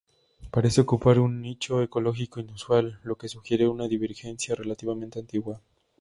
[0.49, 5.61] Parece ocupar un nicho ecológico inusual, lo que sugiere una divergencia relativamente antigua.